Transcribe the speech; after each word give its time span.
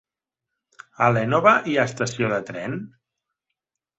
A 1.07 1.09
l'Énova 1.15 1.51
hi 1.71 1.77
ha 1.81 1.85
estació 1.91 2.31
de 2.33 2.39
tren? 2.47 2.79